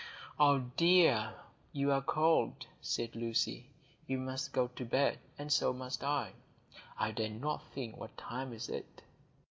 [0.39, 1.35] "Ah, dear,
[1.73, 3.69] you are cold," said Lucy.
[4.07, 6.31] "You must go to bed; and so must I.
[6.97, 8.83] I dare not think what time it is."